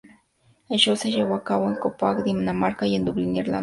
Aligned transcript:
El 0.67 0.79
show 0.79 0.95
se 0.95 1.11
llevó 1.11 1.35
a 1.35 1.43
cabo 1.43 1.69
en 1.69 1.75
Copenhague, 1.75 2.23
Dinamarca 2.23 2.87
y 2.87 2.95
en 2.95 3.05
Dublín, 3.05 3.35
Irlanda. 3.35 3.59